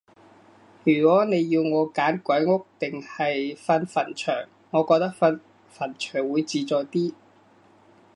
[0.83, 5.39] 如果你要我揀鬼屋定係瞓墳場，我覺得瞓
[5.77, 7.13] 墳場會自在啲